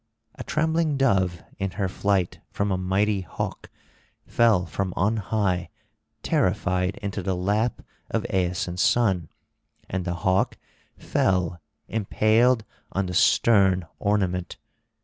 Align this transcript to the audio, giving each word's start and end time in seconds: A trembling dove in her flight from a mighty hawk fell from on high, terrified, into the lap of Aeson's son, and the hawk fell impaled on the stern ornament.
A 0.33 0.43
trembling 0.43 0.97
dove 0.97 1.43
in 1.59 1.69
her 1.77 1.87
flight 1.87 2.39
from 2.49 2.71
a 2.71 2.77
mighty 2.79 3.21
hawk 3.21 3.69
fell 4.25 4.65
from 4.65 4.93
on 4.95 5.17
high, 5.17 5.69
terrified, 6.23 6.97
into 7.03 7.21
the 7.21 7.35
lap 7.35 7.83
of 8.09 8.25
Aeson's 8.33 8.81
son, 8.81 9.29
and 9.87 10.03
the 10.03 10.15
hawk 10.25 10.57
fell 10.97 11.61
impaled 11.87 12.65
on 12.91 13.05
the 13.05 13.13
stern 13.13 13.85
ornament. 13.99 14.57